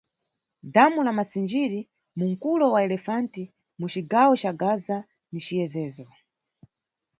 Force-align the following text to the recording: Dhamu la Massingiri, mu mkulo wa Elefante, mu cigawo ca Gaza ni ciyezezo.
Dhamu 0.73 1.03
la 1.03 1.11
Massingiri, 1.13 1.81
mu 2.17 2.25
mkulo 2.31 2.65
wa 2.73 2.79
Elefante, 2.87 3.43
mu 3.79 3.87
cigawo 3.93 4.33
ca 4.41 4.51
Gaza 4.61 4.97
ni 5.31 5.39
ciyezezo. 5.45 6.05